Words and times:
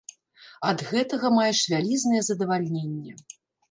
Ад 0.69 0.79
гэтага 0.93 1.33
маеш 1.37 1.63
вялізнае 1.77 2.21
задавальненне. 2.33 3.11